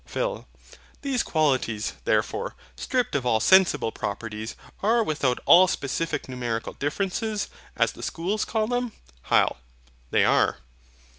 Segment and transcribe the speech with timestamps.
[0.03, 0.47] PHIL.
[1.03, 7.49] These qualities, therefore, stripped of all sensible properties, are without all specific and numerical differences,
[7.75, 8.93] as the schools call them.
[9.29, 9.57] HYL.
[10.09, 10.57] They are.